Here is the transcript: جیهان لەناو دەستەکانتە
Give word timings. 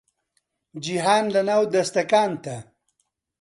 جیهان 0.83 1.25
لەناو 1.35 1.63
دەستەکانتە 1.73 2.57